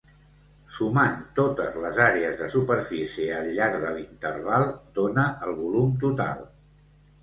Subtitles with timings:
[0.77, 4.69] Sumant totes les àrees de superfície al llarg de l'interval
[5.01, 6.47] dóna el volum total.